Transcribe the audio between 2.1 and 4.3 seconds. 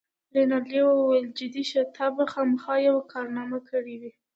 به خامخا یوه کارنامه کړې وي.